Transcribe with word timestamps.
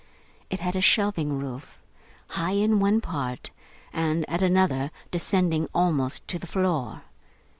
It 0.49 0.61
had 0.61 0.75
a 0.75 0.81
shelving 0.81 1.37
roof; 1.37 1.79
high 2.29 2.53
in 2.53 2.79
one 2.79 3.01
part, 3.01 3.51
and 3.93 4.27
at 4.27 4.41
another 4.41 4.89
descending 5.11 5.67
almost 5.75 6.27
to 6.29 6.39
the 6.39 6.47
floor. 6.47 7.03